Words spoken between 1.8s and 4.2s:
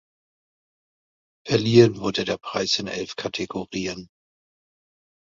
wurde der Preis in elf Kategorien.